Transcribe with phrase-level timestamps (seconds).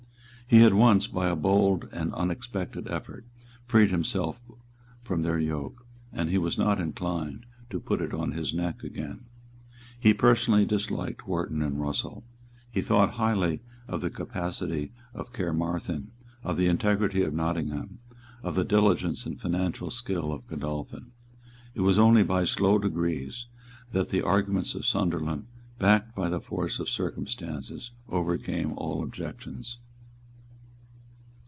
[0.47, 3.25] He had once, by a bold and unexpected effort,
[3.67, 4.41] freed himself
[5.01, 9.21] from their yoke; and he was not inclined to put it on his neck again.
[9.97, 12.25] He personally disliked Wharton and Russell.
[12.69, 16.11] He thought highly of the capacity of Caermarthen,
[16.43, 17.99] of the integrity of Nottingham,
[18.43, 21.13] of the diligence and financial skill of Godolphin.
[21.75, 23.45] It was only by slow degrees
[23.93, 25.47] that the arguments of Sunderland,
[25.79, 29.77] backed by the force of circumstances, overcame all objections.